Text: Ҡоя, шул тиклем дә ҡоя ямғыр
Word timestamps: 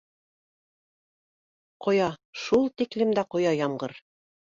Ҡоя, 1.87 2.07
шул 2.45 2.65
тиклем 2.79 3.13
дә 3.21 3.25
ҡоя 3.37 3.53
ямғыр 3.59 3.95